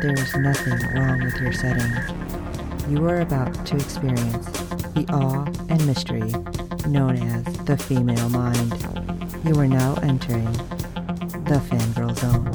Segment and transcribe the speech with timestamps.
[0.00, 1.92] there is nothing wrong with your setting.
[2.88, 4.46] You are about to experience
[4.94, 6.32] the awe and mystery
[6.88, 8.72] known as the female mind.
[9.44, 10.50] You are now entering
[11.44, 12.50] the fangirl zone.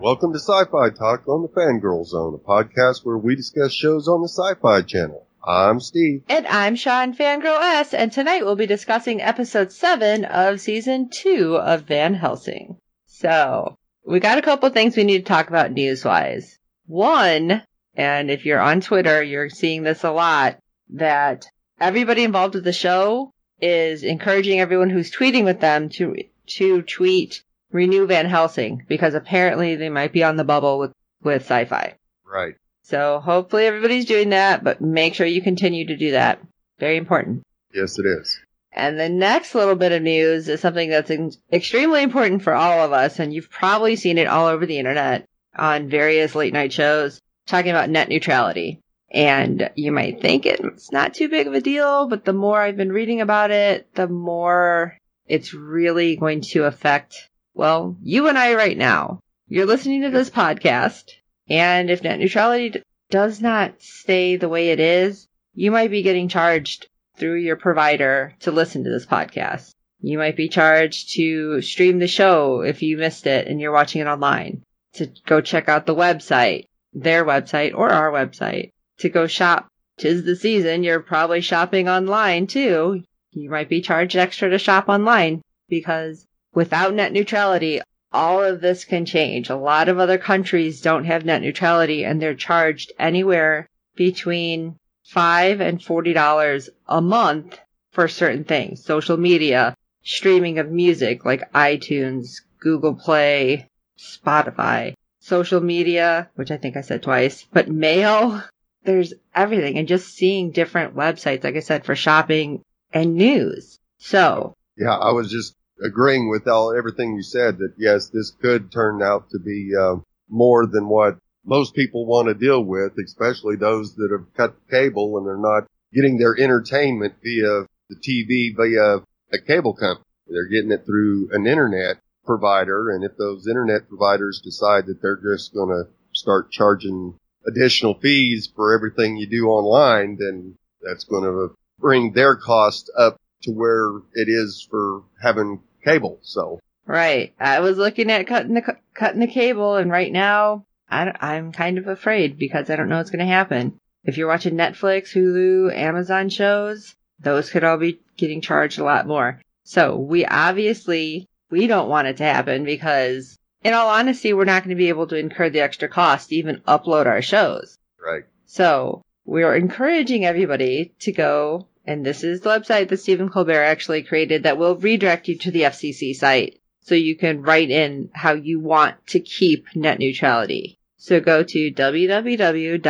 [0.00, 4.22] Welcome to Sci-Fi Talk on the Fangirl Zone, a podcast where we discuss shows on
[4.22, 5.24] the Sci-Fi Channel.
[5.42, 6.24] I'm Steve.
[6.28, 11.56] And I'm Sean Fangirl S, and tonight we'll be discussing episode 7 of season 2
[11.56, 12.76] of Van Helsing.
[13.06, 16.58] So, we got a couple things we need to talk about news-wise.
[16.86, 17.62] One,
[17.94, 20.58] and if you're on Twitter, you're seeing this a lot,
[20.90, 21.46] that
[21.80, 27.44] everybody involved with the show is encouraging everyone who's tweeting with them to to tweet
[27.70, 31.94] renew Van Helsing because apparently they might be on the bubble with with sci-fi.
[32.24, 32.54] Right.
[32.90, 36.40] So hopefully everybody's doing that, but make sure you continue to do that.
[36.80, 37.44] Very important.
[37.72, 38.40] Yes, it is.
[38.72, 42.84] And the next little bit of news is something that's in- extremely important for all
[42.84, 45.24] of us, and you've probably seen it all over the internet
[45.56, 48.80] on various late night shows talking about net neutrality.
[49.12, 52.76] And you might think it's not too big of a deal, but the more I've
[52.76, 54.96] been reading about it, the more
[55.26, 59.20] it's really going to affect, well, you and I right now.
[59.48, 61.10] You're listening to this podcast,
[61.50, 66.02] and if net neutrality d- does not stay the way it is, you might be
[66.02, 69.74] getting charged through your provider to listen to this podcast.
[70.00, 74.00] You might be charged to stream the show if you missed it and you're watching
[74.00, 74.62] it online,
[74.94, 79.66] to go check out the website, their website or our website, to go shop.
[79.98, 83.02] Tis the season, you're probably shopping online too.
[83.32, 88.84] You might be charged extra to shop online because without net neutrality, all of this
[88.84, 89.50] can change.
[89.50, 95.60] A lot of other countries don't have net neutrality and they're charged anywhere between five
[95.60, 97.58] and forty dollars a month
[97.92, 98.84] for certain things.
[98.84, 106.76] Social media, streaming of music like iTunes, Google Play, Spotify, social media, which I think
[106.76, 108.42] I said twice, but mail,
[108.84, 113.78] there's everything and just seeing different websites, like I said, for shopping and news.
[113.98, 118.70] So Yeah, I was just agreeing with all everything you said that yes, this could
[118.70, 119.96] turn out to be uh,
[120.28, 125.16] more than what most people want to deal with, especially those that have cut cable
[125.18, 129.02] and they're not getting their entertainment via the TV via
[129.32, 130.04] a cable company.
[130.28, 135.16] They're getting it through an internet provider, and if those internet providers decide that they're
[135.16, 141.24] just going to start charging additional fees for everything you do online, then that's going
[141.24, 146.18] to bring their cost up to where it is for having cable.
[146.22, 147.32] So Right.
[147.38, 151.78] I was looking at cutting the cutting the cable, and right now I, am kind
[151.78, 153.78] of afraid because I don't know what's going to happen.
[154.02, 159.06] If you're watching Netflix, Hulu, Amazon shows, those could all be getting charged a lot
[159.06, 159.40] more.
[159.64, 164.64] So we obviously we don't want it to happen because, in all honesty, we're not
[164.64, 167.78] going to be able to incur the extra cost to even upload our shows.
[168.02, 173.64] right, So we're encouraging everybody to go, and this is the website that Stephen Colbert
[173.64, 176.60] actually created that will redirect you to the FCC site.
[176.82, 180.78] So you can write in how you want to keep net neutrality.
[180.96, 182.82] So go to www.gofcc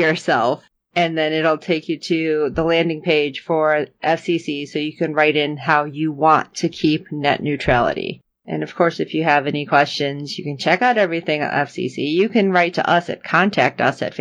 [0.00, 0.64] yourself
[0.94, 5.36] and then it'll take you to the landing page for FCC so you can write
[5.36, 8.22] in how you want to keep net neutrality.
[8.46, 11.98] And of course, if you have any questions, you can check out everything at FCC.
[11.98, 14.14] You can write to us at contact us at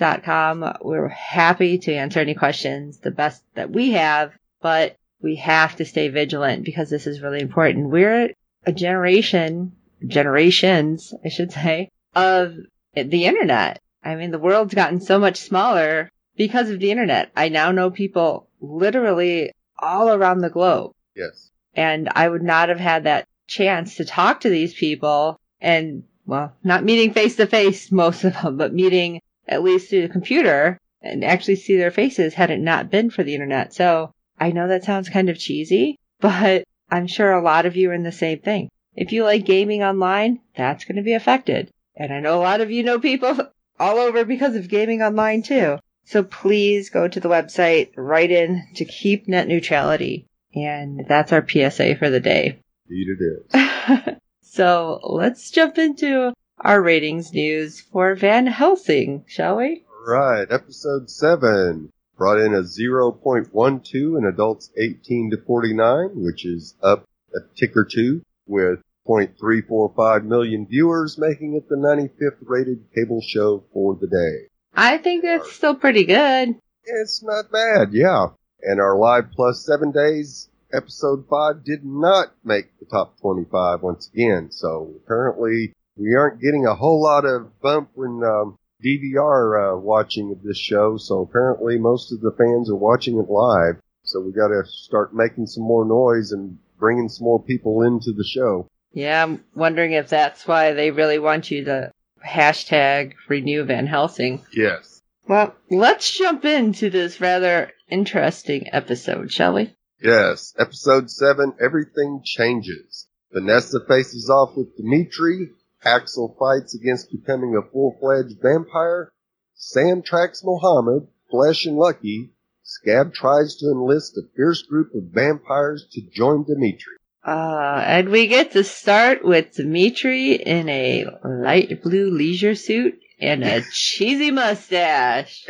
[0.00, 0.78] fangirlzone.com.
[0.82, 5.84] We're happy to answer any questions the best that we have, but we have to
[5.84, 7.90] stay vigilant because this is really important.
[7.90, 8.32] We're
[8.66, 9.72] a generation,
[10.06, 12.56] generations, I should say, of
[12.94, 13.80] the internet.
[14.02, 17.30] I mean, the world's gotten so much smaller because of the internet.
[17.36, 20.92] I now know people literally all around the globe.
[21.14, 26.04] yes, And I would not have had that chance to talk to these people and,
[26.26, 30.08] well, not meeting face to face, most of them, but meeting at least through the
[30.08, 33.72] computer and actually see their faces had it not been for the internet.
[33.72, 37.90] So I know that sounds kind of cheesy, but I'm sure a lot of you
[37.90, 38.68] are in the same thing.
[38.94, 41.70] If you like gaming online, that's going to be affected.
[41.96, 43.36] And I know a lot of you know people
[43.78, 45.78] all over because of gaming online too.
[46.04, 50.26] So please go to the website, write in to keep net neutrality.
[50.54, 52.60] And that's our PSA for the day.
[52.88, 54.14] indeed it is.
[54.52, 59.84] So let's jump into our ratings news for Van Helsing, shall we?
[60.06, 67.04] Right, episode 7 brought in a 0.12 in adults 18 to 49, which is up
[67.34, 73.64] a tick or two with 0.345 million viewers, making it the 95th rated cable show
[73.72, 74.48] for the day.
[74.74, 76.56] I think that's still pretty good.
[76.84, 78.28] It's not bad, yeah.
[78.62, 84.10] And our live plus seven days episode five did not make the top 25 once
[84.12, 84.50] again.
[84.50, 90.32] So currently we aren't getting a whole lot of bump when um, DVR uh, watching
[90.32, 90.96] of this show.
[90.96, 93.80] So apparently most of the fans are watching it live.
[94.04, 98.12] So we got to start making some more noise and bringing some more people into
[98.16, 98.66] the show.
[98.92, 101.92] Yeah, I'm wondering if that's why they really want you to
[102.26, 104.42] hashtag renew Van Helsing.
[104.52, 105.02] Yes.
[105.28, 109.74] Well, let's jump into this rather interesting episode, shall we?
[110.02, 110.54] Yes.
[110.58, 113.06] Episode 7 Everything Changes.
[113.32, 115.50] Vanessa faces off with Dimitri.
[115.84, 119.10] Axel fights against becoming a full fledged vampire.
[119.54, 122.32] Sam tracks Mohammed, Flesh and Lucky.
[122.62, 126.94] Scab tries to enlist a fierce group of vampires to join Dimitri.
[127.26, 133.44] Uh, and we get to start with Dimitri in a light blue leisure suit and
[133.44, 135.46] a cheesy mustache.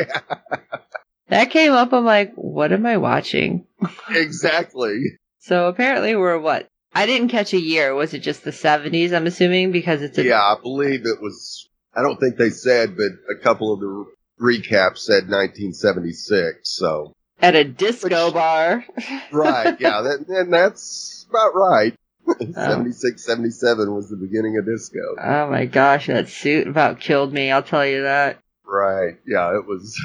[1.29, 1.93] that came up.
[1.93, 3.67] I'm like, what am I watching?
[4.11, 5.19] exactly.
[5.39, 6.67] So apparently we're what?
[6.93, 7.95] I didn't catch a year.
[7.95, 9.13] Was it just the 70s?
[9.13, 12.97] I'm assuming because it's a Yeah, I believe it was, I don't think they said,
[12.97, 14.07] but a couple of the
[14.41, 17.15] recaps said 1976, so.
[17.41, 18.85] at a disco Which- bar.
[19.33, 21.95] Right, yeah, that, and that's about right.
[22.55, 24.99] 76, 77 was the beginning of disco.
[25.21, 27.51] Oh my gosh, that suit about killed me.
[27.51, 28.39] I'll tell you that.
[28.65, 29.97] Right, yeah, it was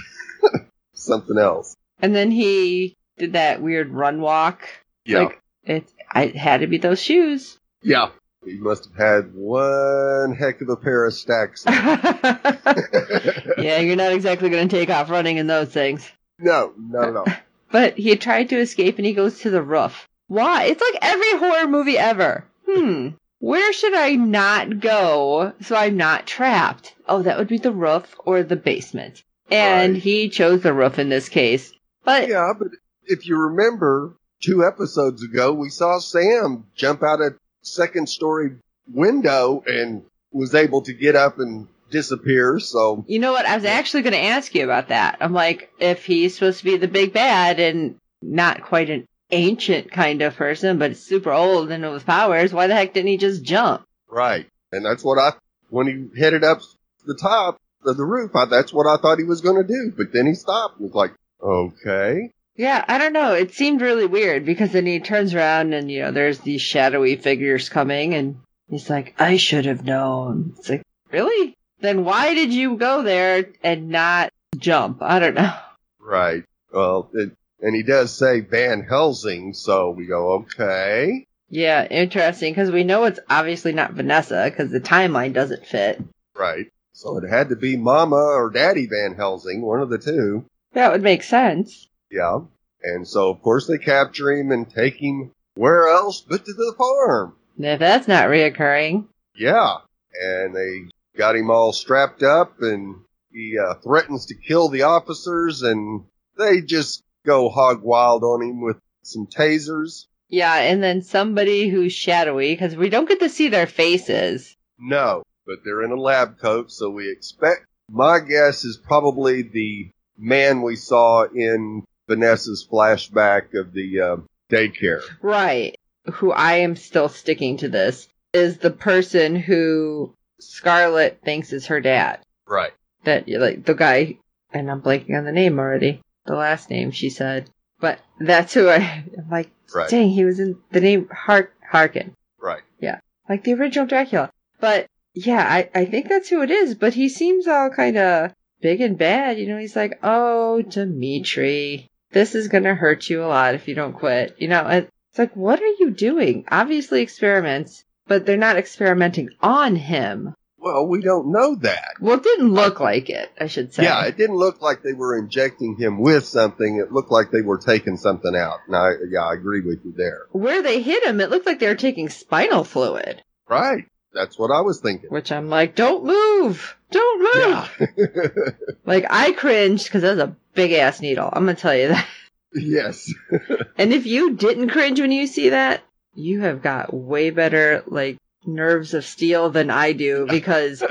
[0.93, 1.75] something else.
[2.01, 4.67] And then he did that weird run walk.
[5.05, 7.57] Yeah, Like it, I it had to be those shoes.
[7.81, 8.09] yeah.
[8.45, 11.63] He must have had one heck of a pair of stacks.
[13.57, 16.07] yeah, you're not exactly going to take off running in those things.
[16.39, 17.25] no, not at all.
[17.71, 20.07] But he tried to escape and he goes to the roof.
[20.27, 20.65] Why?
[20.65, 22.45] It's like every horror movie ever.
[22.69, 23.09] Hmm.
[23.39, 26.93] Where should I not go so I'm not trapped?
[27.07, 29.23] Oh, that would be the roof or the basement.
[29.51, 30.01] And Right.
[30.03, 31.73] he chose the roof in this case.
[32.05, 32.69] But Yeah, but
[33.05, 38.57] if you remember, two episodes ago, we saw Sam jump out a second story
[38.91, 42.59] window and was able to get up and disappear.
[42.59, 43.45] So, You know what?
[43.45, 45.17] I was actually going to ask you about that.
[45.21, 49.91] I'm like, if he's supposed to be the big bad and not quite an ancient
[49.91, 53.43] kind of person, but super old and with powers, why the heck didn't he just
[53.43, 53.85] jump?
[54.09, 54.47] right.
[54.71, 55.31] And that's what I,
[55.69, 56.59] when he headed up
[57.05, 59.93] the top of the roof, I, that's what I thought he was going to do.
[59.95, 62.33] But then he stopped and was like, okay.
[62.55, 63.33] Yeah, I don't know.
[63.33, 67.17] It seemed really weird because then he turns around and, you know, there's these shadowy
[67.17, 68.37] figures coming and
[68.69, 70.53] he's like, I should have known.
[70.57, 71.55] It's like, really?
[71.81, 75.01] Then why did you go there and not jump?
[75.01, 75.53] I don't know.
[75.99, 76.43] Right.
[76.71, 79.53] Well, it, and he does say Van Helsing.
[79.53, 81.25] So we go, okay.
[81.49, 86.01] Yeah, interesting because we know it's obviously not Vanessa because the timeline doesn't fit.
[86.35, 86.67] Right.
[86.93, 90.45] So it had to be Mama or Daddy Van Helsing, one of the two.
[90.73, 91.87] That would make sense.
[92.11, 92.39] Yeah.
[92.83, 96.73] And so, of course, they capture him and take him where else but to the
[96.77, 97.35] farm.
[97.57, 99.77] If that's not reoccurring, Yeah.
[100.21, 102.95] And they got him all strapped up and
[103.31, 106.05] he uh, threatens to kill the officers and
[106.37, 110.05] they just go hog wild on him with some tasers.
[110.29, 114.55] yeah, and then somebody who's shadowy because we don't get to see their faces.
[114.79, 117.65] No, but they're in a lab coat, so we expect.
[117.89, 124.17] My guess is probably the man we saw in Vanessa's flashback of the uh,
[124.49, 125.01] daycare.
[125.21, 125.75] Right.
[126.13, 131.81] Who I am still sticking to this is the person who Scarlett thinks is her
[131.81, 132.19] dad.
[132.47, 132.73] Right.
[133.05, 134.17] That like the guy,
[134.51, 136.01] and I'm blanking on the name already.
[136.25, 139.03] The last name she said, but that's who I.
[139.17, 139.89] I'm like, Right.
[139.89, 142.63] dang, he was in the name Hark Harkin, Right.
[142.79, 144.31] Yeah, like the original Dracula.
[144.59, 146.75] But yeah, I I think that's who it is.
[146.75, 148.31] But he seems all kind of
[148.61, 149.37] big and bad.
[149.39, 153.75] You know, he's like, oh, Dimitri, this is gonna hurt you a lot if you
[153.75, 154.37] don't quit.
[154.39, 156.45] You know, it's like, what are you doing?
[156.49, 160.33] Obviously experiments, but they're not experimenting on him.
[160.57, 161.95] Well, we don't know that.
[161.99, 163.83] Well, it didn't look like it, I should say.
[163.83, 166.79] Yeah, it didn't look like they were injecting him with something.
[166.79, 168.59] It looked like they were taking something out.
[168.65, 170.21] And I, yeah, I agree with you there.
[170.31, 173.21] Where they hit him, it looked like they were taking spinal fluid.
[173.47, 173.83] Right.
[174.15, 175.09] That's what I was thinking.
[175.09, 176.75] Which I'm like, don't move!
[176.89, 177.89] Don't move!
[177.89, 178.49] Yeah.
[178.85, 181.27] Like, I cringed because that was a big ass needle.
[181.31, 182.07] I'm gonna tell you that.
[182.53, 183.11] yes.
[183.77, 188.17] And if you didn't cringe when you see that, you have got way better, like,
[188.45, 190.81] nerves of steel than I do because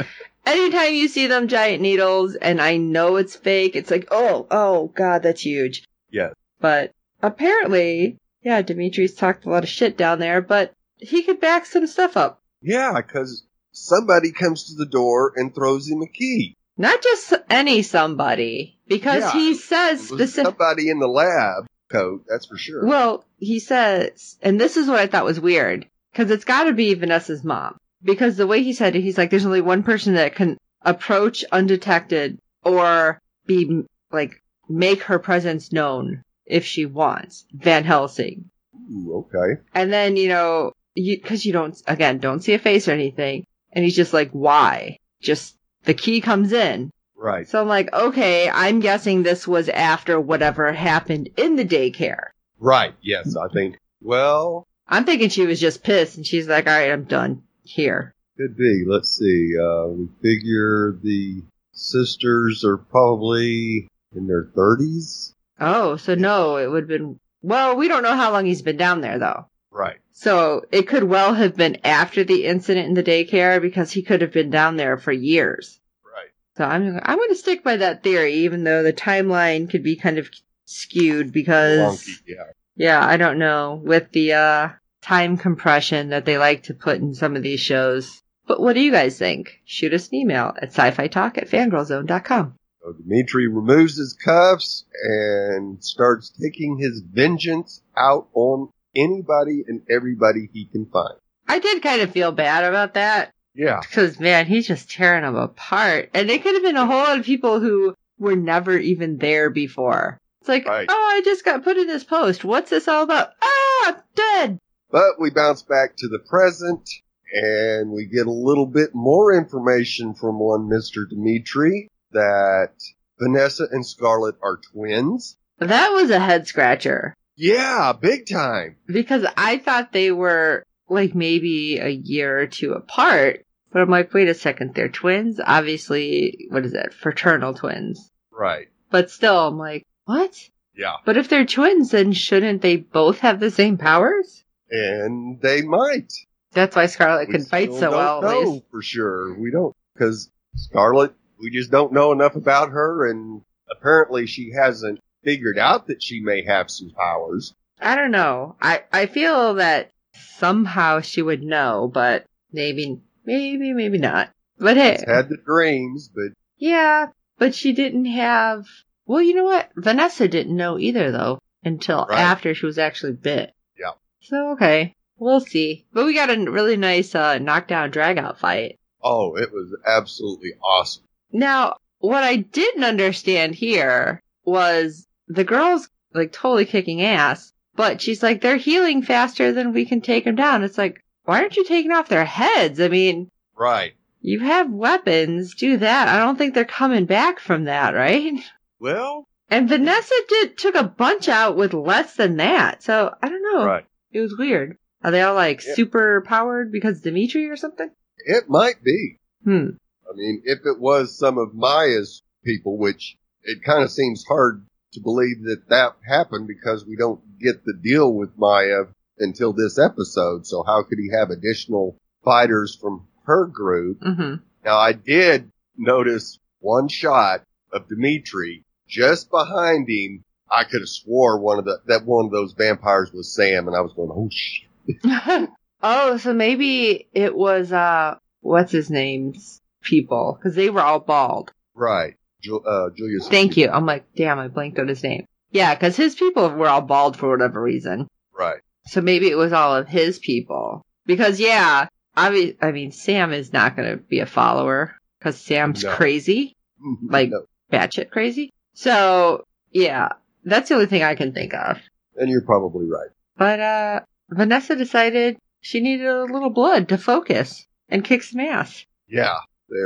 [0.44, 4.88] anytime you see them giant needles and I know it's fake, it's like, oh, oh
[4.88, 5.84] god, that's huge.
[6.10, 6.34] Yes.
[6.60, 11.64] But apparently, yeah, Dimitri's talked a lot of shit down there, but he could back
[11.64, 12.40] some stuff up.
[12.64, 16.56] Yeah, because somebody comes to the door and throws him a key.
[16.76, 19.32] Not just any somebody, because Yeah.
[19.32, 20.46] he says specific.
[20.46, 22.86] somebody in the lab coat, that's for sure.
[22.86, 26.72] Well, he says, and this is what I thought was weird, because it's got to
[26.72, 27.76] be Vanessa's mom.
[28.02, 31.44] Because the way he said it, he's like, there's only one person that can approach
[31.52, 37.46] undetected or be like make her presence known if she wants.
[37.52, 38.50] Van Helsing.
[38.92, 39.60] Ooh, okay.
[39.74, 43.46] And then, you know, you, cause you don't, again, don't see a face or anything.
[43.72, 44.98] And he's just like, why?
[45.20, 46.90] Just the key comes in.
[47.16, 47.48] Right.
[47.48, 52.28] So I'm like, okay, I'm guessing this was after whatever happened in the daycare.
[52.58, 52.94] Right.
[53.02, 53.78] Yes, I think.
[54.02, 58.14] Well, I'm thinking she was just pissed and she's like, all right, I'm done here.
[58.36, 58.84] could be.
[58.86, 59.52] Let's see.
[59.58, 65.34] Uh, we figure the sisters are probably in their thirties.
[65.60, 68.76] Oh, so no, it would have been, well, we don't know how long he's been
[68.76, 69.46] down there though.
[69.70, 69.96] Right.
[70.14, 74.22] So it could well have been after the incident in the daycare because he could
[74.22, 75.80] have been down there for years.
[76.04, 76.30] Right.
[76.56, 79.96] So I'm, I'm going to stick by that theory, even though the timeline could be
[79.96, 80.30] kind of
[80.64, 82.14] skewed because, Wonky.
[82.26, 82.44] Yeah.
[82.76, 84.68] yeah, I don't know, with the, uh,
[85.04, 88.22] time compression that they like to put in some of these shows.
[88.46, 89.60] But what do you guys think?
[89.64, 92.54] Shoot us an email at sci-fi talk at fangirlzone.com.
[92.82, 100.48] So Dimitri removes his cuffs and starts taking his vengeance out on anybody and everybody
[100.52, 101.14] he can find.
[101.48, 103.30] I did kind of feel bad about that.
[103.54, 103.80] Yeah.
[103.80, 106.10] Because man, he's just tearing them apart.
[106.14, 109.50] And it could have been a whole lot of people who were never even there
[109.50, 110.18] before.
[110.40, 110.86] It's like, Right.
[110.88, 112.44] oh, I just got put in this post.
[112.44, 113.30] What's this all about?
[113.42, 114.58] Ah, dead.
[114.90, 116.88] But we bounce back to the present
[117.32, 121.08] and we get a little bit more information from one Mr.
[121.08, 122.72] Dimitri that
[123.20, 125.36] Vanessa and Scarlett are twins.
[125.58, 128.76] That was a head scratcher Yeah, big time.
[128.86, 133.42] because I thought they were like maybe a year or two apart.
[133.72, 135.40] But I'm like, wait a second, they're twins?
[135.44, 136.94] Obviously, what is it?
[136.94, 138.08] Fraternal twins.
[138.30, 138.68] Right.
[138.90, 140.48] But still, I'm like, what?
[140.76, 140.94] Yeah.
[141.04, 144.44] But if they're twins, then shouldn't they both have the same powers?
[144.70, 146.12] And they might.
[146.52, 148.22] That's why Scarlet We can fight so well.
[148.22, 149.34] know for sure.
[149.36, 155.00] We don't because Scarlet, we just don't know enough about her, and apparently she hasn't
[155.24, 157.54] figured out that she may have some powers.
[157.80, 158.56] I don't know.
[158.60, 159.90] I I feel that
[160.38, 164.30] somehow she would know, but maybe maybe maybe not.
[164.58, 168.66] But hey, She's had the dreams, but yeah, but she didn't have.
[169.06, 169.70] Well, you know what?
[169.76, 172.18] Vanessa didn't know either though until Right.
[172.20, 173.52] after she was actually bit.
[173.78, 173.92] Yeah.
[174.20, 175.86] So okay, we'll see.
[175.92, 178.78] But we got a really nice uh, knockdown dragout fight.
[179.02, 181.04] oh, it was absolutely awesome.
[181.32, 188.22] Now, what I didn't understand here was the girls like totally kicking ass, but she's
[188.22, 190.62] like, they're healing faster than we can take them down.
[190.64, 192.80] It's like, why aren't you taking off their heads?
[192.80, 193.94] I mean, Right.
[194.20, 196.08] you have weapons, do that.
[196.08, 198.34] I don't think they're coming back from that, right?
[198.78, 202.82] Well, And Vanessa did took a bunch out with less than that.
[202.82, 203.64] So I don't know.
[203.64, 203.86] right.
[204.12, 204.78] It was weird.
[205.02, 205.74] Are they all like Yeah.
[205.74, 207.90] super powered because Dimitri or something?
[208.18, 209.18] It might be.
[209.44, 209.70] Hmm.
[210.08, 214.64] I mean, if it was some of Maya's people, which it kind of seems hard
[214.94, 218.84] to believe that that happened because we don't get the deal with Maya
[219.18, 220.46] until this episode.
[220.46, 224.00] So how could he have additional fighters from her group?
[224.00, 224.34] Mm-hmm.
[224.64, 230.24] Now I did notice one shot of Dimitri just behind him.
[230.50, 233.76] I could have swore one of the, that one of those vampires was Sam and
[233.76, 235.50] I was going, oh shit.
[235.82, 241.52] oh, so maybe it was uh what's his name's people because they were all bald.
[241.74, 242.14] Right.
[242.44, 243.28] Ju- uh, Julius.
[243.28, 243.68] Thank you.
[243.70, 245.26] I'm like, damn, I blanked on his name.
[245.50, 248.06] Yeah, because his people were all bald for whatever reason.
[248.36, 248.60] Right.
[248.86, 250.82] So maybe it was all of his people.
[251.06, 251.86] Because yeah,
[252.16, 255.92] obvi- I mean, Sam is not going to be a follower because Sam's No.
[255.94, 256.54] crazy,
[257.02, 257.44] Like- No.
[257.72, 258.52] batshit crazy.
[258.74, 260.10] So yeah,
[260.44, 261.78] that's the only thing I can think of.
[262.16, 263.10] and you're probably right.
[263.36, 268.84] But uh, Vanessa decided she needed a little blood to focus and kick some ass.
[269.08, 269.36] Yeah.
[269.70, 269.76] They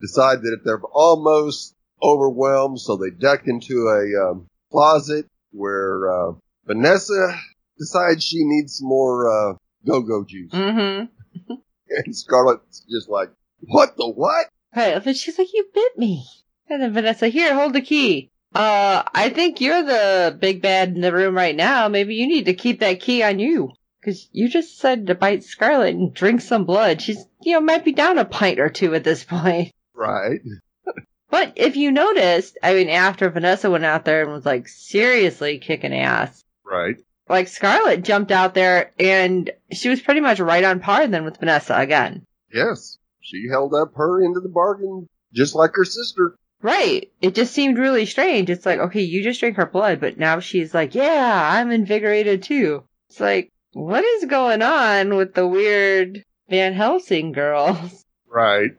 [0.00, 6.32] decide that if they're almost overwhelmed, so they duck into a um, closet where uh,
[6.66, 7.34] Vanessa
[7.78, 9.54] decides she needs some more uh,
[9.86, 11.52] go-go juice, Mm-hmm.
[11.90, 16.26] and Scarlett's just like, "What the what?" Hey, but she's like, you bit me.
[16.68, 18.30] And then Vanessa, here, hold the key.
[18.54, 21.88] Uh, I think you're the big bad in the room right now.
[21.88, 23.68] Maybe you need to keep that key on you.
[24.04, 27.00] Cause Because you just said to bite Scarlet and drink some blood.
[27.00, 29.72] She's, you know, might be down a pint or two at this point.
[29.94, 30.40] Right.
[31.30, 35.58] But if you noticed, I mean, after Vanessa went out there and was like seriously
[35.58, 36.96] kicking ass, Right.
[37.28, 41.38] like Scarlett jumped out there and she was pretty much right on par then with
[41.38, 42.24] Vanessa again.
[42.52, 42.98] Yes.
[43.20, 46.34] She held up her end of the bargain just like her sister.
[46.62, 47.12] Right.
[47.20, 48.48] It just seemed really strange.
[48.50, 52.42] It's like, okay, you just drank her blood, but now she's like, yeah, I'm invigorated
[52.42, 52.84] too.
[53.10, 58.04] It's like, what is going on with the weird Van Helsing girls?
[58.26, 58.70] Right.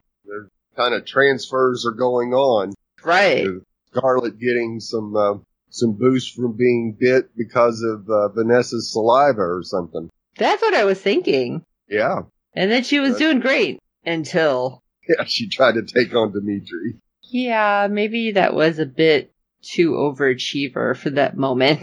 [0.76, 2.72] Kind of transfers are going on.
[3.04, 3.44] Right.
[3.44, 5.34] with Scarlett getting some uh,
[5.70, 10.10] some boost from being bit because of uh, Vanessa's saliva or something.
[10.36, 11.64] That's what I was thinking.
[11.88, 12.22] Yeah.
[12.54, 16.96] And then she was That's- doing great until, Yeah, she tried to take on Dimitri.
[17.22, 21.82] yeah, maybe that was a bit too overachiever for that moment.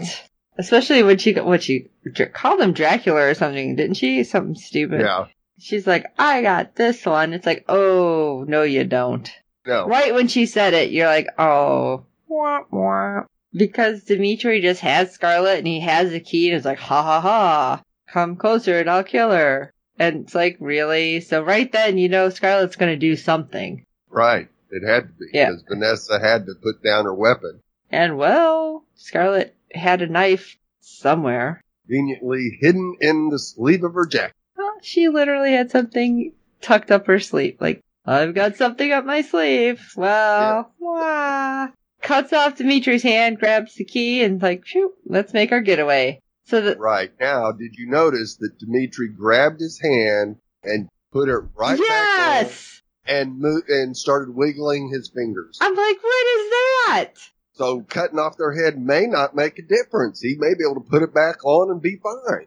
[0.58, 1.88] Especially when she, got what she
[2.32, 4.24] called him Dracula or something, didn't she?
[4.24, 5.02] Something stupid.
[5.02, 5.26] Yeah.
[5.58, 7.32] She's like, I got this one.
[7.32, 9.30] It's like, oh, no, you don't.
[9.66, 9.86] No.
[9.86, 13.24] Right when she said it, you're like, oh, wah, wah.
[13.52, 17.20] Because Dimitri just has Scarlet and he has the key and it's like, ha ha
[17.20, 19.72] ha, come closer and I'll kill her.
[19.98, 21.20] And it's like, really?
[21.20, 23.84] So right then, you know Scarlet's gonna do something.
[24.08, 24.48] Right.
[24.70, 25.26] It had to be.
[25.32, 25.50] Yeah.
[25.50, 27.60] Because Vanessa had to put down her weapon.
[27.90, 31.62] And well, Scarlet had a knife somewhere.
[31.86, 34.34] Conveniently hidden in the sleeve of her jacket.
[34.82, 37.56] She literally had something tucked up her sleeve.
[37.60, 39.92] Like, I've got something up my sleeve.
[39.96, 41.68] Well, wah.
[42.00, 46.20] Cuts off Dimitri's hand, grabs the key, and like, shoot, let's make our getaway.
[46.46, 47.10] So that, Right.
[47.20, 52.80] Now, did you notice that Dimitri grabbed his hand and put it right back yes!
[53.06, 55.58] on and mo- and started wiggling his fingers?
[55.60, 57.10] I'm like, what is that?
[57.52, 60.20] So cutting off their head may not make a difference.
[60.20, 62.46] He may be able to put it back on and be fine.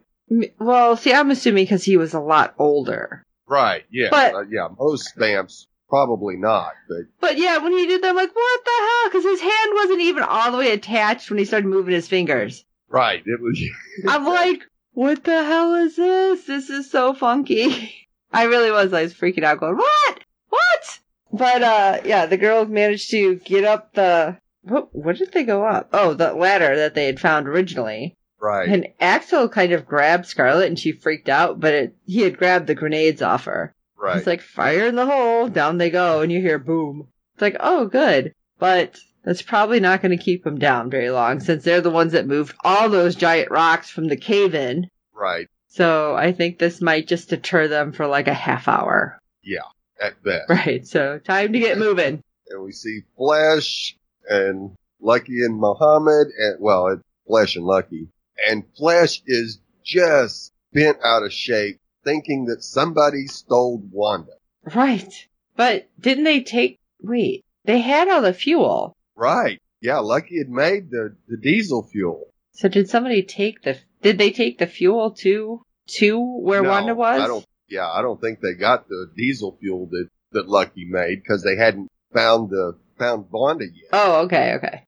[0.58, 3.22] Well, see, I'm assuming because he was a lot older.
[3.46, 3.84] Right.
[3.90, 4.08] Yeah.
[4.10, 4.68] But- Uh, yeah.
[4.78, 8.70] Most stamps probably not, but But yeah, when he did that, I'm like, what the
[8.78, 9.10] hell?
[9.10, 12.64] Because his hand wasn't even all the way attached when he started moving his fingers.
[12.88, 13.22] right.
[13.26, 13.60] It was.
[14.08, 16.44] I'm like, what the hell is this?
[16.44, 17.92] This is so funky.
[18.32, 18.92] I really was.
[18.94, 20.20] I was freaking out, going, what?
[20.48, 20.98] What?
[21.34, 24.38] But uh, yeah, the girls managed to get up the.
[24.62, 25.90] What, what did they go up?
[25.92, 28.16] Oh, the ladder that they had found originally.
[28.42, 28.68] Right.
[28.68, 31.60] And Axel kind of grabbed Scarlet, and she freaked out.
[31.60, 33.72] But it, he had grabbed the grenades off her.
[33.96, 34.18] right.
[34.18, 35.48] It's like fire in the hole.
[35.48, 37.08] Down they go, and you hear boom.
[37.34, 38.34] It's like, oh, good.
[38.58, 42.12] But that's probably not going to keep them down very long, since they're the ones
[42.12, 44.88] that moved all those giant rocks from the cave in.
[45.14, 45.46] right.
[45.68, 49.18] So I think this might just deter them for like a half hour.
[49.42, 49.60] Yeah,
[49.98, 50.50] at best.
[50.50, 50.86] Right.
[50.86, 52.20] So time to get moving.
[52.50, 53.96] And we see Flesh
[54.28, 58.08] and Lucky and Muhammad and, well, it's Flesh and Lucky.
[58.48, 64.32] And Flesh is just bent out of shape thinking that somebody stole Wanda.
[64.74, 65.28] Right.
[65.56, 68.96] But didn't they take, wait, they had all the fuel.
[69.14, 69.60] Right.
[69.80, 72.28] Yeah, Lucky had made the, the diesel fuel.
[72.52, 76.94] So did somebody take the, did they take the fuel to, to where No, Wanda
[76.94, 77.20] was?
[77.20, 81.22] I don't, yeah, I don't think they got the diesel fuel that, that Lucky made
[81.22, 83.90] because they hadn't found the, found Wanda yet.
[83.92, 84.86] Oh, okay, okay.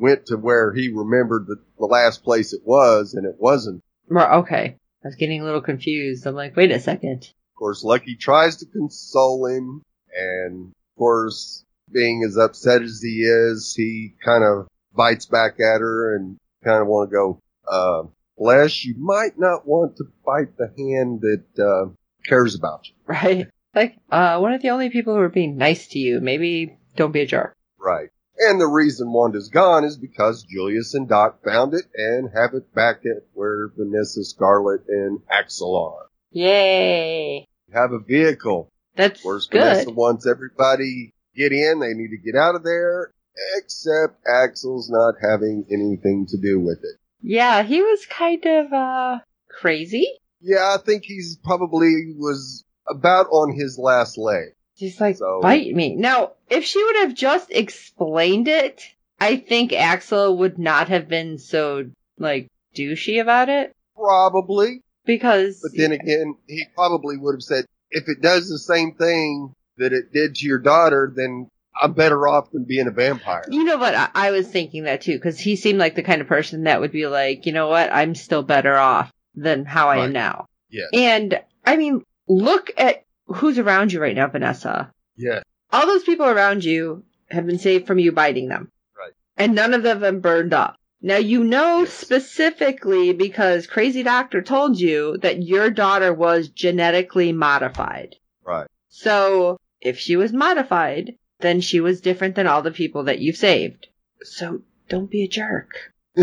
[0.00, 3.82] Went to where he remembered the, the last place it was and it wasn't.
[4.10, 4.76] Okay.
[5.04, 6.26] I was getting a little confused.
[6.26, 7.22] I'm like, wait a second.
[7.22, 9.82] Of course, Lucky tries to console him
[10.16, 15.80] and of course, being as upset as he is, he kind of bites back at
[15.80, 18.02] her and kind of want to go, uh,
[18.36, 21.90] Flesh, you might not want to bite the hand that, uh,
[22.26, 22.94] cares about you.
[23.06, 23.48] Right?
[23.74, 26.20] Like, uh, one of the only people who are being nice to you.
[26.20, 27.54] Maybe don't be a jerk.
[27.78, 28.10] Right.
[28.42, 32.74] And the reason Wanda's gone is because Julius and Doc found it and have it
[32.74, 36.08] back at where Vanessa, Scarlet, and Axel are.
[36.32, 37.46] Yay!
[37.74, 38.70] Have a vehicle.
[38.96, 39.60] That's Of course, good.
[39.60, 41.80] Vanessa wants everybody get in.
[41.80, 43.12] They need to get out of there,
[43.58, 46.98] except Axel's not having anything to do with it.
[47.20, 49.18] Yeah, he was kind of, uh,
[49.50, 50.06] crazy.
[50.40, 54.54] Yeah, I think he's probably was about on his last leg.
[54.80, 55.94] She's like, So- bite me.
[55.94, 58.82] Now, if she would have just explained it,
[59.20, 63.76] I think Axel would not have been so, like, douchey about it.
[63.94, 64.82] Probably.
[65.04, 65.60] Because.
[65.60, 69.92] But then again, he probably would have said, if it does the same thing that
[69.92, 73.44] it did to your daughter, then I'm better off than being a vampire.
[73.50, 73.94] You know what?
[73.94, 76.80] I, I was thinking that too, because he seemed like the kind of person that
[76.80, 77.92] would be like, you know what?
[77.92, 80.46] I'm still better off than how I am now.
[80.70, 80.88] Yes.
[80.94, 84.92] And, I mean, look at who's around you right now, Vanessa.
[85.16, 85.42] Yes.
[85.72, 88.70] All those people around you have been saved from you biting them.
[88.98, 89.12] Right.
[89.36, 90.76] And none of them have been burned up.
[91.02, 98.16] Now you know specifically because Crazy Doctor told you that your daughter was genetically modified.
[98.44, 98.66] Right.
[98.88, 103.36] So if she was modified, then she was different than all the people that you've
[103.36, 103.88] saved.
[104.22, 105.92] So don't be a jerk.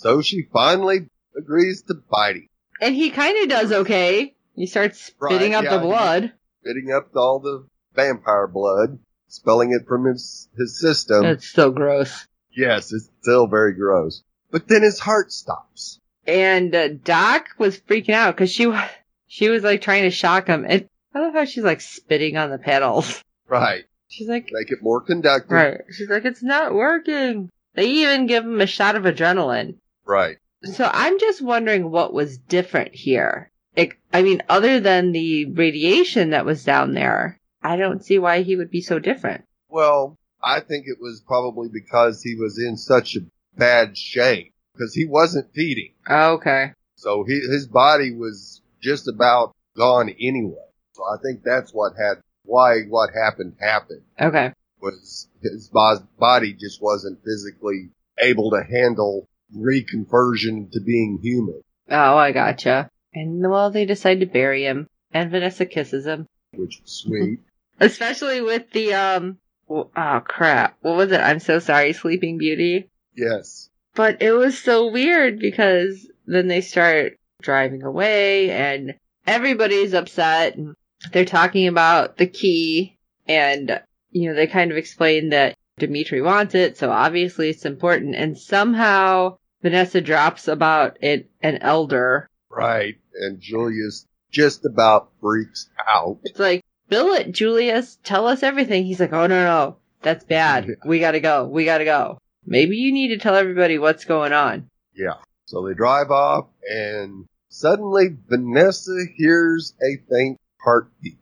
[0.00, 2.48] So she finally agrees to bite him,
[2.80, 4.34] And he kind of does okay.
[4.54, 6.32] He starts spitting Right, up yeah, the blood.
[6.62, 11.22] spitting up all the vampire blood, expelling it from his, his system.
[11.22, 12.26] That's so gross.
[12.52, 14.22] yes, it's still very gross.
[14.50, 15.98] But then his heart stops.
[16.26, 18.72] And uh, Doc was freaking out because she
[19.26, 20.66] she was like trying to shock him.
[20.68, 23.22] And I love how she's like spitting on the pedals.
[23.48, 23.84] Right.
[24.08, 25.50] She's like, Make it more conductive.
[25.50, 25.80] right.
[25.90, 27.48] She's like, it's not working.
[27.74, 29.76] They even give him a shot of adrenaline.
[30.04, 30.36] Right.
[30.64, 33.49] So I'm just wondering what was different here.
[33.76, 38.42] It, I mean, other than the radiation that was down there, I don't see why
[38.42, 39.44] he would be so different.
[39.68, 43.20] Well, I think it was probably because he was in such a
[43.56, 45.92] bad shape because he wasn't feeding.
[46.08, 46.72] Oh, okay.
[46.96, 50.56] So he, his body was just about gone anyway.
[50.92, 54.52] So I think that's what had, why what happened happened Okay.
[54.80, 62.16] was his bo- body just wasn't physically able to handle reconversion to being human, Oh,
[62.16, 62.88] I gotcha.
[63.12, 66.26] And well, they decide to bury him, and Vanessa kisses him.
[66.54, 67.40] which was sweet.
[67.80, 70.76] Especially with the, um, oh crap.
[70.82, 71.20] What was it?
[71.20, 72.88] I'm so sorry, Sleeping Beauty.
[73.16, 73.68] yes.
[73.94, 78.94] But it was so weird because then they start driving away and
[79.26, 80.74] everybody's upset and
[81.12, 86.54] they're talking about the key and, you know, they kind of explain that Dimitri wants
[86.54, 88.14] it, so obviously it's important.
[88.14, 92.28] And somehow Vanessa drops about it, an elder.
[92.50, 92.96] Right.
[93.14, 96.18] And Julius just about freaks out.
[96.24, 97.98] It's like, bill it, Julius.
[98.02, 98.84] Tell us everything.
[98.84, 100.76] He's like, oh no, no, that's bad.
[100.84, 101.46] We gotta go.
[101.46, 102.18] We gotta go.
[102.44, 104.68] Maybe you need to tell everybody what's going on.
[104.94, 105.14] Yeah.
[105.46, 111.16] So they drive off and suddenly Vanessa hears a faint heartbeat.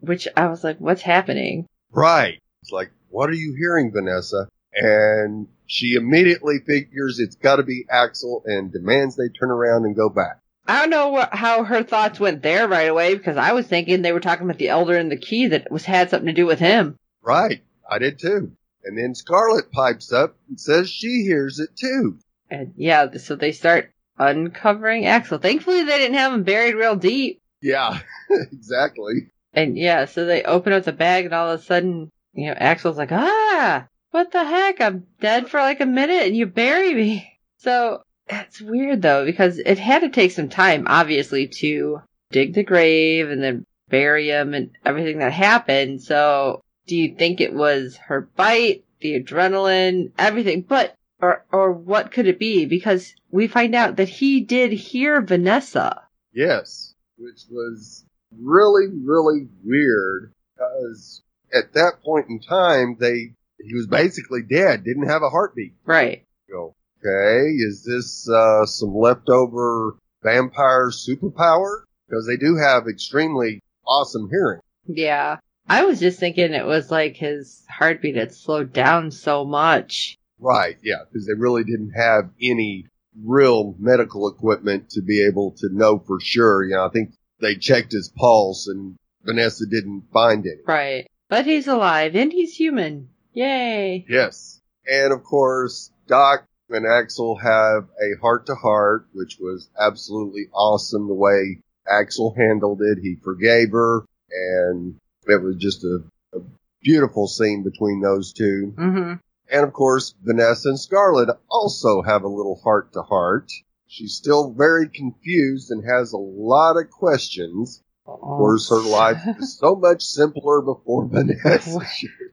[0.00, 1.66] Which I was like, what's happening?
[1.90, 2.38] Right.
[2.62, 4.48] It's like, what are you hearing, Vanessa?
[4.74, 10.08] And she immediately figures it's gotta be Axel and demands they turn around and go
[10.08, 10.38] back.
[10.66, 14.02] I don't know what, how her thoughts went there right away because I was thinking
[14.02, 16.46] they were talking about the elder and the key that was had something to do
[16.46, 16.96] with him.
[17.20, 17.62] Right.
[17.90, 18.52] I did too.
[18.84, 22.18] And then Scarlet pipes up and says she hears it too.
[22.50, 25.38] And yeah, so they start uncovering Axel.
[25.38, 27.40] Thankfully, they didn't have him buried real deep.
[27.60, 29.30] Yeah, exactly.
[29.52, 32.54] And yeah, so they open up the bag and all of a sudden, you know,
[32.56, 34.80] Axel's like, ah, what the heck?
[34.80, 37.28] I'm dead for like a minute and you bury me.
[37.62, 38.02] So
[38.40, 43.30] it's weird though, because it had to take some time, obviously, to dig the grave
[43.30, 46.02] and then bury him and everything that happened.
[46.02, 50.62] So do you think it was her bite, the adrenaline, everything?
[50.62, 52.64] But, or, or what could it be?
[52.66, 56.02] Because we find out that he did hear Vanessa.
[56.32, 58.04] Yes, which was
[58.36, 61.22] really, really weird because
[61.54, 65.74] at that point in time, they, he was basically dead, didn't have a heartbeat.
[65.84, 66.26] Right.
[66.50, 71.82] Go, okay, is this, uh, some leftover vampire superpower?
[72.08, 74.60] Because they do have extremely awesome hearing.
[74.86, 75.38] Yeah.
[75.68, 80.16] I was just thinking it was like his heartbeat had slowed down so much.
[80.38, 82.86] Right, yeah, because they really didn't have any
[83.22, 86.64] real medical equipment to be able to know for sure.
[86.64, 90.60] You know, I think they checked his pulse and Vanessa didn't find any.
[90.66, 91.06] Right.
[91.28, 93.08] But he's alive and he's human.
[93.32, 94.04] Yay.
[94.08, 94.60] Yes.
[94.86, 101.08] And of course, Doc and Axel have a heart to heart, which was absolutely awesome
[101.08, 102.98] the way Axel handled it.
[103.02, 104.96] He forgave her and
[105.26, 106.02] it was just a,
[106.34, 106.40] a
[106.82, 108.74] beautiful scene between those two.
[108.76, 109.14] Mm-hmm.
[109.50, 113.50] And of course, Vanessa and Scarlett also have a little heart to heart.
[113.86, 117.82] She's still very confused and has a lot of questions.
[118.06, 121.80] Of course, her life was so much simpler before Vanessa.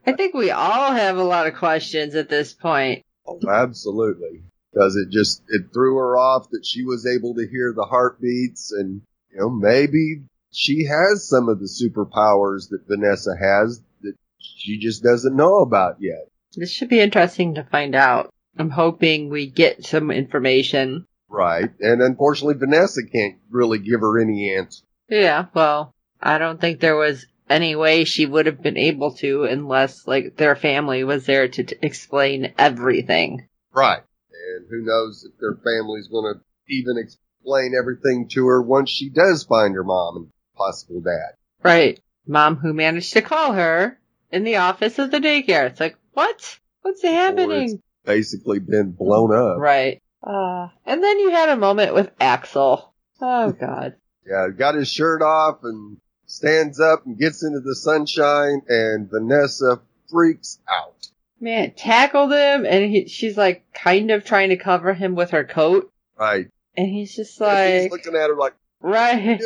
[0.07, 3.03] I think we all have a lot of questions at this point.
[3.29, 4.43] Oh, absolutely.
[4.73, 8.71] Because it just, it threw her off that she was able to hear the heartbeats
[8.71, 14.79] and, you know, maybe she has some of the superpowers that Vanessa has that she
[14.79, 16.27] just doesn't know about yet.
[16.55, 18.31] This should be interesting to find out.
[18.57, 21.05] I'm hoping we get some information.
[21.29, 21.69] Right.
[21.79, 24.83] And unfortunately, Vanessa can't really give her any answer.
[25.07, 29.43] Yeah, well, I don't think there was any way she would have been able to
[29.43, 33.47] unless, like, their family was there to t- explain everything.
[33.73, 34.01] Right.
[34.31, 36.41] And who knows if their family's going to
[36.73, 41.35] even explain everything to her once she does find her mom and possible dad.
[41.63, 41.99] Right.
[42.27, 43.99] Mom who managed to call her
[44.31, 45.67] in the office of the daycare.
[45.67, 46.59] It's like, what?
[46.81, 47.69] What's Or happening?
[47.73, 49.57] it's basically been blown up.
[49.59, 50.01] Right.
[50.23, 52.93] Uh, and then you had a moment with Axel.
[53.21, 53.95] Oh God.
[54.29, 55.97] Yeah, got his shirt off and
[56.29, 61.07] stands up and gets into the sunshine and Vanessa freaks out.
[61.41, 65.43] Man, tackled him and he, she's like kind of trying to cover him with her
[65.43, 65.91] coat.
[66.17, 66.47] Right.
[66.77, 69.41] And he's just And he's like, looking at her like, right.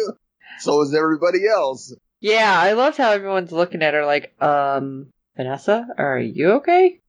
[0.60, 1.93] so is everybody else.
[2.19, 7.00] Yeah, I love how everyone's looking at her like, um, Vanessa, are you okay?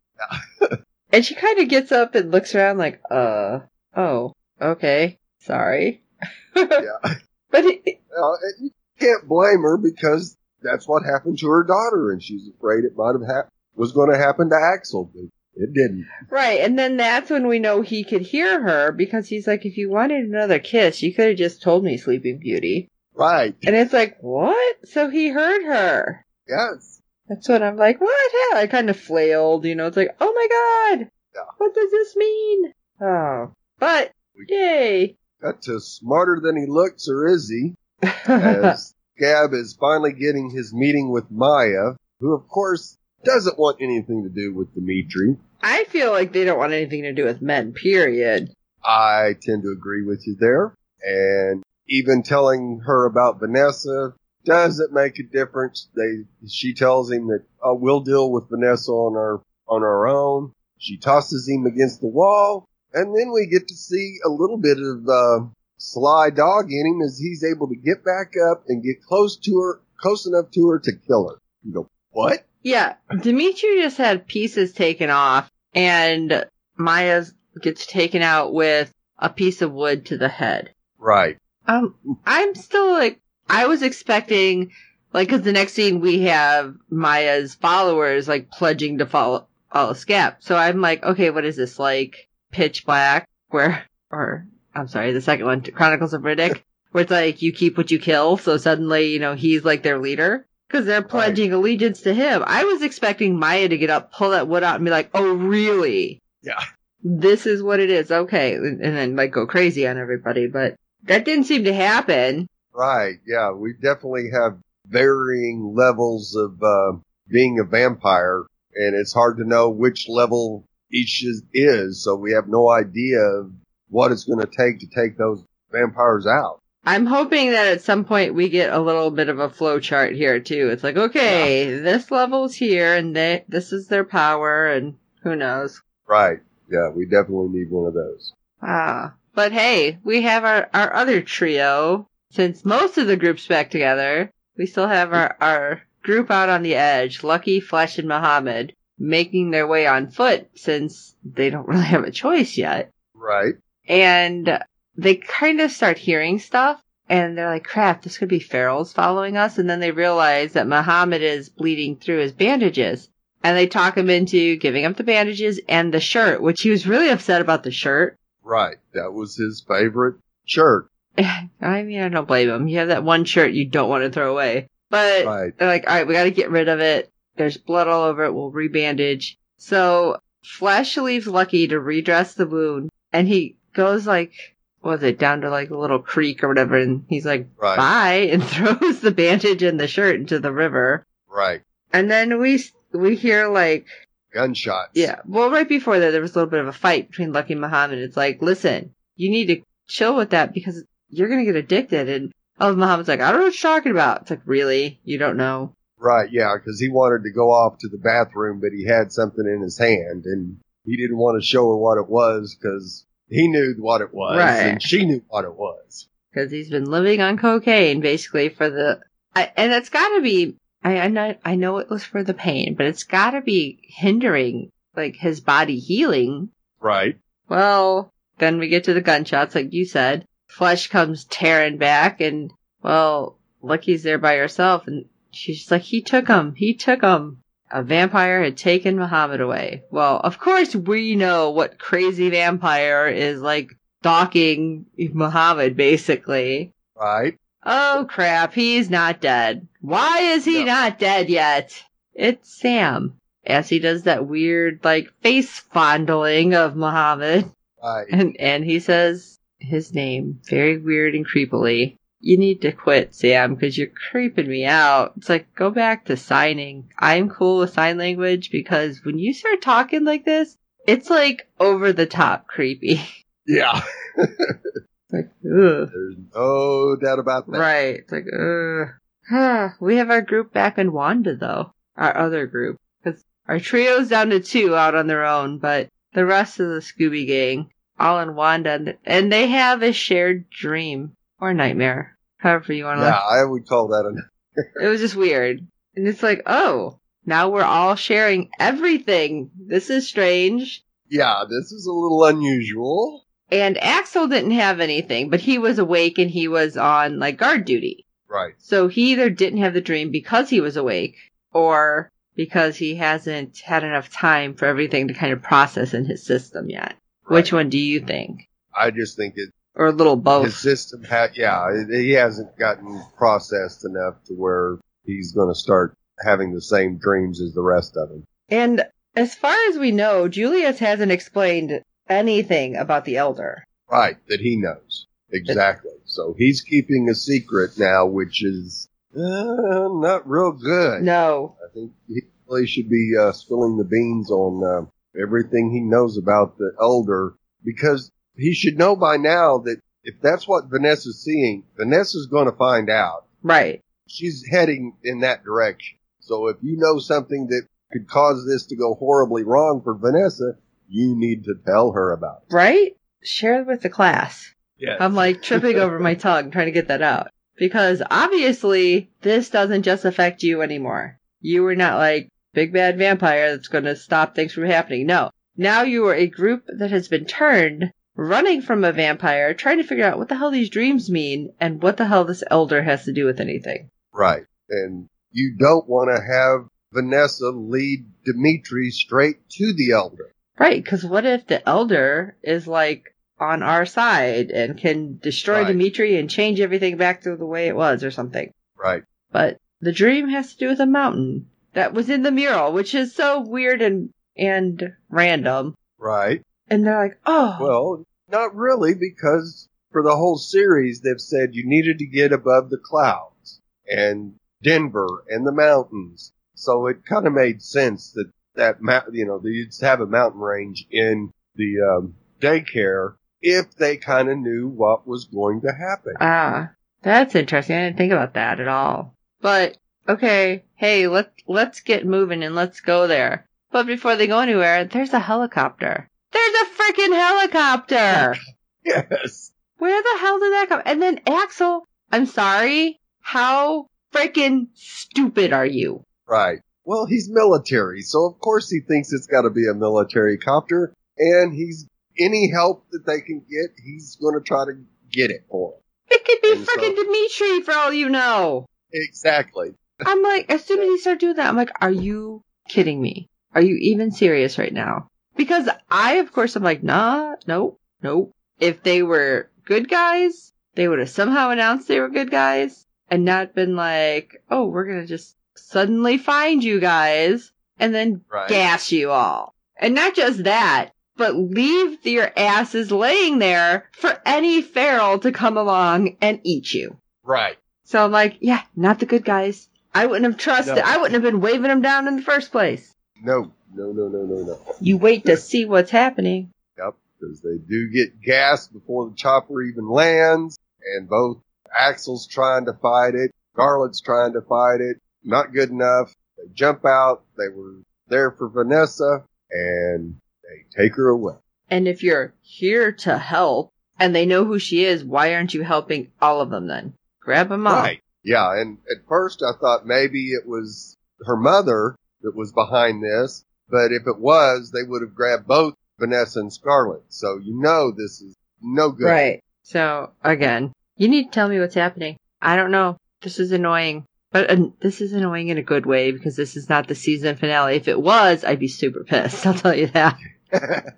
[1.13, 3.61] and she kind of gets up and looks around like, uh,
[3.97, 6.03] oh, okay, sorry.
[6.57, 7.15] Yeah.
[7.51, 12.11] But it, Well, and you can't blame her because that's what happened to her daughter
[12.11, 15.25] and she's afraid it might have hap- was going to happen to Axel, but
[15.57, 16.07] it didn't.
[16.31, 19.77] right, and then that's when we know he could hear her because he's like, if
[19.77, 22.89] you wanted another kiss, you could have just told me, Sleeping Beauty.
[23.15, 23.55] Right.
[23.65, 24.77] And it's like, what?
[24.85, 26.25] So he heard her.
[26.49, 27.01] Yes.
[27.29, 28.33] That's what I'm like, what?
[28.51, 31.11] Hell, I kind of flailed, you know, it's like, oh my god!
[31.35, 31.41] Yeah.
[31.59, 32.73] What does this mean?
[33.01, 33.53] Oh.
[33.79, 34.13] But,
[34.49, 35.17] yay!
[35.41, 37.75] Got to smarter than he looks, or is he?
[38.03, 44.23] As Gab is finally getting his meeting with Maya, who of course doesn't want anything
[44.25, 45.37] to do with Dimitri.
[45.63, 48.53] I feel like they don't want anything to do with men, period.
[48.85, 50.75] I tend to agree with you there.
[51.03, 55.89] And even telling her about Vanessa doesn't make a difference.
[55.97, 60.53] They, she tells him that uh, we'll deal with Vanessa on our, on our own.
[60.79, 62.69] She tosses him against the wall.
[62.93, 67.03] And then we get to see a little bit of, uh, sly dog in him
[67.03, 70.69] as he's able to get back up and get close to her, close enough to
[70.69, 71.37] her to kill her.
[71.63, 72.47] You go, what?
[72.63, 77.25] Yeah, Dimitri just had pieces taken off, and Maya
[77.61, 80.71] gets taken out with a piece of wood to the head.
[80.99, 81.37] Right.
[81.67, 84.73] Um, I'm still like, I was expecting,
[85.13, 90.37] like, cause the next scene we have Maya's followers, like, pledging to follow, follow Scab.
[90.41, 95.21] So I'm like, okay, what is this, like, pitch black, where, or, I'm sorry, the
[95.21, 99.13] second one, Chronicles of Riddick, where it's like, you keep what you kill, so suddenly,
[99.13, 100.47] you know, he's like their leader.
[100.71, 102.43] Cause they're pledging allegiance to him.
[102.45, 105.33] I was expecting Maya to get up, pull that wood out, and be like, oh,
[105.33, 106.21] really?
[106.43, 106.59] Yeah.
[107.01, 108.55] This is what it is, okay.
[108.55, 112.49] And and then, like, go crazy on everybody, but that didn't seem to happen.
[112.73, 113.17] Right.
[113.25, 113.53] Yeah.
[113.53, 119.71] We definitely have varying levels of, uh, being a vampire and it's hard to know
[119.71, 122.03] which level each is, is.
[122.03, 123.53] So we have no idea of
[123.95, 126.61] what it's going to take to take those vampires out.
[126.85, 130.15] I'm hoping that at some point we get a little bit of a flow chart
[130.15, 130.69] here too.
[130.71, 135.81] It's like, okay, this level's here and they, this is their power and who knows.
[136.09, 136.41] Right.
[136.69, 136.91] Yeah.
[136.91, 138.33] We definitely need one of those.
[138.61, 139.15] Ah.
[139.33, 142.09] But hey, we have our, our other trio.
[142.31, 146.63] Since most of the group's back together, we still have our, our group out on
[146.63, 151.85] the edge, Lucky, Flesh, and Muhammad, making their way on foot since they don't really
[151.85, 152.91] have a choice yet.
[153.15, 153.55] Right.
[153.87, 154.59] And
[154.97, 159.37] they kind of start hearing stuff and they're like, crap, this could be ferals following
[159.37, 159.59] us.
[159.59, 163.09] And then they realize that Muhammad is bleeding through his bandages.
[163.43, 166.87] And they talk him into giving up the bandages and the shirt, which he was
[166.87, 168.17] really upset about the shirt.
[168.43, 168.77] Right.
[168.95, 170.17] That was his favorite
[170.47, 170.89] shirt.
[171.19, 172.69] I mean, I don't blame him.
[172.69, 174.69] You have that one shirt you don't want to throw away.
[174.89, 175.59] But Right.
[175.59, 177.11] they're like, all right, we got to get rid of it.
[177.37, 178.33] There's blood all over it.
[178.33, 179.37] We'll rebandage.
[179.59, 184.33] So Flesh leaves Lucky to redress the wound, and he goes like,
[184.81, 187.77] what was it, down to like a little creek or whatever, and he's like, Right.
[187.77, 191.05] bye, and throws the bandage and the shirt into the river.
[191.29, 191.63] Right.
[191.93, 193.87] And then we we hear like,
[194.33, 194.91] Gunshots.
[194.95, 197.53] yeah, well, right before that, there was a little bit of a fight between Lucky
[197.53, 197.99] and Muhammad.
[197.99, 202.09] It's like, listen, you need to chill with that because you're gonna get addicted.
[202.09, 204.23] And oh, Muhammad's like, I don't know what you're talking about.
[204.23, 205.01] It's like, really?
[205.05, 205.75] You don't know?
[205.99, 206.29] Right.
[206.33, 206.53] Yeah.
[206.65, 209.79] Cause he wanted to go off to the bathroom, but he had something in his
[209.79, 214.01] hand and he didn't want to show her what it was because he knew what
[214.01, 214.67] it was Right.
[214.67, 216.09] and she knew what it was.
[216.33, 219.01] because he's been living on cocaine basically for the
[219.35, 222.35] I, and it's got to be I I know, I know it was for the
[222.35, 226.51] pain, but it's got to be hindering like his body healing.
[226.81, 227.17] Right.
[227.49, 230.27] Well, then we get to the gunshots, like you said.
[230.49, 236.03] Flesh comes tearing back, and well, Lucky's there by herself, and she's just like, "He
[236.03, 236.55] took him.
[236.55, 237.41] He took him."
[237.75, 239.83] A vampire had taken Muhammad away.
[239.91, 246.73] Well, of course we know what crazy vampire is like stalking Muhammad, basically.
[246.95, 247.37] Right.
[247.67, 249.67] Oh crap, he's not dead.
[249.81, 250.67] Why is he No.
[250.67, 251.83] not dead yet?
[252.15, 253.15] It's Sam.
[253.45, 257.51] As he does that weird, like, face fondling of Muhammad.
[257.83, 258.07] Right.
[258.09, 261.99] And, and he says his name very weird and creepily.
[262.25, 265.13] You need to quit, Sam, because you're creeping me out.
[265.19, 266.89] It's like, go back to signing.
[266.99, 270.57] I'm cool with sign language because when you start talking like this,
[270.87, 273.01] it's like over the top creepy.
[273.47, 273.83] Yeah.
[274.17, 275.91] like, ugh.
[275.93, 277.59] There's no doubt about that.
[277.59, 277.97] Right.
[277.97, 279.73] It's like, ugh.
[279.83, 281.75] we have our group back in Wanda, though.
[281.95, 282.79] Our other group.
[283.03, 286.81] Because our trio's down to two out on their own, but the rest of the
[286.81, 287.69] Scooby Gang,
[288.01, 292.14] all in Wanda, and they have a shared dream or nightmare,
[292.45, 293.07] however you want to.
[293.07, 294.63] Yeah, I would call that a.
[294.85, 299.51] it was just weird, and it's like, oh, now we're all sharing everything.
[299.57, 300.85] This is strange.
[301.09, 303.27] Yeah, this is a little unusual.
[303.51, 307.65] And Axel didn't have anything, but he was awake and he was on like guard
[307.65, 308.07] duty.
[308.29, 308.55] Right.
[308.59, 311.17] So he either didn't have the dream because he was awake
[311.53, 316.25] or because he hasn't had enough time for everything to kind of process in his
[316.25, 316.95] system yet.
[317.27, 317.37] Right.
[317.37, 318.49] Which one do you think?
[318.77, 319.51] I just think it.
[319.77, 320.45] Or a little both.
[320.47, 325.97] His system had, yeah, he hasn't gotten processed enough to where he's going to start
[326.25, 328.25] having the same dreams as the rest of them.
[328.49, 328.85] And
[329.17, 333.65] as far as we know, Julius hasn't explained anything about the Elder.
[333.91, 335.07] Right, that he knows.
[335.33, 335.91] Exactly.
[336.05, 341.03] So he's keeping a secret now, which is uh, not real good.
[341.03, 341.57] No.
[341.65, 346.19] I think he really should be uh, spilling the beans on uh, everything he knows
[346.19, 347.35] about the Elder
[347.65, 352.57] because he should know by now that if that's what Vanessa's seeing, Vanessa's going to
[352.57, 353.27] find out.
[353.43, 353.81] Right.
[354.07, 355.99] She's heading in that direction.
[356.21, 360.57] So if you know something that could cause this to go horribly wrong for Vanessa,
[360.89, 362.55] you need to tell her about it.
[362.55, 362.97] Right?
[363.23, 364.53] Share it with the class.
[364.79, 364.97] Yeah.
[365.01, 367.29] I'm like tripping over my tongue trying to get that out.
[367.57, 371.19] Because obviously this doesn't just affect you anymore.
[371.41, 375.07] You were not like big bad vampire that's going to stop things from happening.
[375.07, 375.31] No.
[375.57, 379.85] Now you are a group that has been turned running from a vampire, trying to
[379.85, 383.05] figure out what the hell these dreams mean and what the hell this elder has
[383.05, 383.91] to do with anything.
[384.13, 384.45] Right.
[384.69, 390.33] And you don't want to have Vanessa lead Dimitri straight to the elder.
[390.59, 395.69] Right, because what if the elder is like on our side and can destroy Right.
[395.69, 398.53] Dimitri and change everything back to the way it was or something?
[398.77, 399.03] Right.
[399.33, 402.95] But the dream has to do with a mountain that was in the mural, which
[402.95, 405.75] is so weird and and random.
[405.99, 406.43] Right.
[406.69, 411.67] And they're like, oh, Well, not really, because for the whole series, they've said you
[411.67, 416.33] needed to get above the clouds and Denver and the mountains.
[416.55, 420.41] So it kind of made sense that that mount, you know, they'd have a mountain
[420.41, 426.15] range in the um, daycare if they kind of knew what was going to happen.
[426.21, 426.71] ah,
[427.03, 427.77] that's interesting.
[427.77, 429.15] I didn't think about that at all.
[429.41, 429.77] But
[430.09, 433.47] okay, hey, let let's get moving and let's go there.
[433.71, 436.09] But before they go anywhere, there's a helicopter.
[436.35, 438.37] There's a freaking helicopter.
[438.87, 439.51] Yes.
[439.79, 440.83] Where the hell did that come?
[440.85, 446.05] And then Axel, I'm sorry, how freaking stupid are you?
[446.29, 446.59] Right.
[446.85, 450.93] Well, he's military, so of course he thinks it's got to be a military copter,
[451.17, 451.89] and he's
[452.21, 454.73] any help that they can get, he's going to try to
[455.11, 455.81] get it for them.
[456.11, 458.67] It could be And so- freaking Dimitri for all you know.
[458.93, 459.71] Exactly.
[460.05, 463.29] I'm like, as soon as he started doing that, I'm like, are you kidding me?
[463.55, 465.09] Are you even serious right now?
[465.37, 468.33] Because I, of course, I'm like, nah, nope, nope.
[468.59, 473.25] If they were good guys, they would have somehow announced they were good guys and
[473.25, 478.49] not been like, oh, we're gonna just suddenly find you guys and then Right.
[478.49, 479.55] gas you all.
[479.77, 485.57] And not just that, but leave your asses laying there for any feral to come
[485.57, 486.97] along and eat you.
[487.25, 487.57] Right.
[487.85, 489.69] So I'm like, yeah, not the good guys.
[489.93, 490.77] I wouldn't have trusted.
[490.77, 490.83] No.
[490.85, 492.93] I wouldn't have been waving them down in the first place.
[493.23, 494.59] No, no, no, no, no, no.
[494.81, 496.51] You wait to see what's happening.
[496.79, 496.95] Yep.
[497.19, 500.59] Because they do get gas before the chopper even lands,
[500.97, 501.39] and both
[501.77, 504.99] Axel's trying to fight it, Garland's trying to fight it.
[505.23, 506.15] Not good enough.
[506.37, 507.23] They jump out.
[507.39, 507.77] They were
[508.09, 511.35] there for Vanessa, and they take her away.
[511.71, 515.63] And if you're here to help and they know who she is, why aren't you
[515.63, 516.95] helping all of them then?
[517.21, 517.75] Grab them all.
[517.75, 518.01] Right.
[518.23, 523.45] Yeah, and at first I thought maybe it was her mother that was behind this,
[523.69, 527.03] but if it was, they would have grabbed both Vanessa and Scarlett.
[527.09, 529.05] So you know this is no good.
[529.07, 529.41] Right.
[529.63, 532.17] So again, you need to tell me what's happening.
[532.41, 532.99] I don't know.
[533.23, 534.05] This is annoying.
[534.31, 537.37] But uh, this is annoying in a good way because this is not the season
[537.37, 537.77] finale.
[537.77, 539.47] If it was, I'd be super pissed.
[539.47, 540.19] I'll tell you that.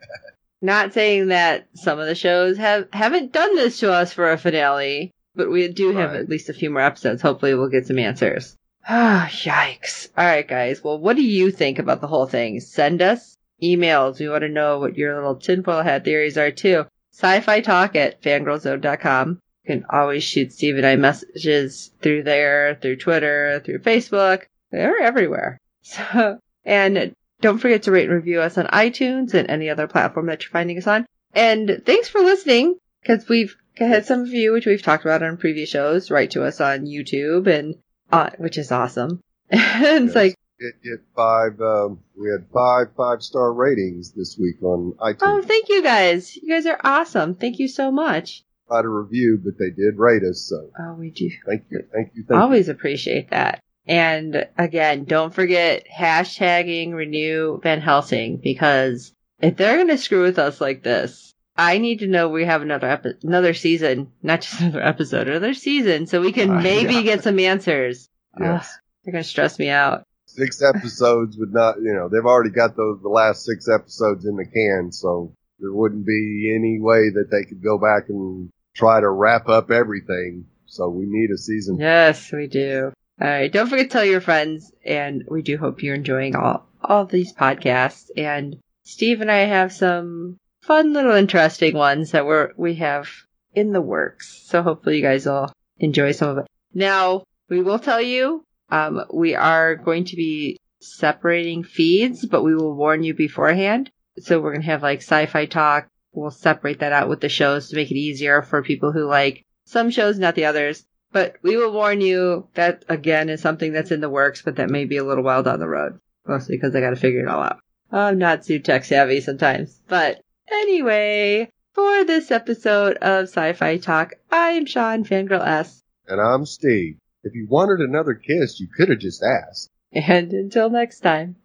[0.63, 4.39] Not saying that some of the shows have haven't done this to us for a
[4.39, 6.21] finale, but we do have Right.
[6.21, 7.21] at least a few more episodes.
[7.21, 8.57] Hopefully, we'll get some answers.
[8.89, 10.09] Ah, yikes!
[10.17, 10.83] All right, guys.
[10.83, 12.61] Well, what do you think about the whole thing?
[12.61, 14.21] Send us emails.
[14.21, 16.85] We want to know what your little tinfoil hat theories are too.
[17.13, 19.41] Sci-fi talk at fangirlzone.com.
[19.65, 24.43] You can always shoot Steve and I messages through there, through Twitter, through Facebook.
[24.71, 25.61] They're everywhere.
[25.83, 30.27] So, and don't forget to rate and review us on iTunes and any other platform
[30.27, 31.07] that you're finding us on.
[31.33, 35.37] And thanks for listening, because we've had some of you, which we've talked about on
[35.37, 37.77] previous shows, write to us on YouTube, and
[38.13, 39.21] uh, which is awesome.
[39.51, 44.63] and it's like, Get, get five, um, we had five five star ratings this week
[44.63, 45.19] on iTunes.
[45.21, 46.35] oh, thank you guys.
[46.35, 47.35] You guys are awesome.
[47.35, 48.43] Thank you so much.
[48.71, 52.13] Not a review, but they did rate us, so Oh, we do thank you, thank
[52.15, 53.61] you, thank always appreciate that.
[53.87, 60.39] And again, don't forget hashtagging renew Van Helsing because if they're going to screw with
[60.39, 64.61] us like this, I need to know we have another epi- another season, not just
[64.61, 67.03] another episode, another season, so we can Uh, maybe yeah.
[67.03, 68.09] get some answers.
[68.39, 68.67] Yes.
[68.67, 70.05] Ugh, they're going to stress me out.
[70.27, 74.37] Six episodes would not, you know, they've already got those, the last six episodes in
[74.37, 79.01] the can, so there wouldn't be any way that they could go back and try
[79.01, 80.45] to wrap up everything.
[80.67, 81.79] So we need a season.
[81.79, 82.93] Yes, we do.
[83.19, 83.51] All right.
[83.51, 84.71] Don't forget to tell your friends.
[84.85, 88.11] And we do hope you're enjoying all, all these podcasts.
[88.17, 90.37] And Steve and I have some
[90.67, 93.09] fun little interesting ones that we're, we have
[93.55, 94.45] in the works.
[94.47, 96.47] So hopefully you guys will enjoy some of it.
[96.75, 102.55] Now, we will tell you, um, we are going to be separating feeds, but we
[102.55, 103.91] will warn you beforehand.
[104.19, 105.89] So we're to have like sci-fi talk.
[106.13, 109.45] We'll separate that out with the shows to make it easier for people who like
[109.67, 110.85] some shows, not the others.
[111.13, 114.71] But we will warn you that again is something that's in the works, but that
[114.71, 116.01] may be a little while down the road.
[116.27, 117.61] Mostly because I gotta figure it all out.
[117.93, 119.81] I'm not too tech savvy sometimes.
[119.89, 120.21] But
[120.51, 125.83] anyway, for this episode of Sci-Fi Talk, I'm Sean Fangirl S.
[126.07, 126.99] And I'm Steve.
[127.25, 129.71] If you wanted another kiss, you could have just asked.
[129.93, 131.37] And until next time.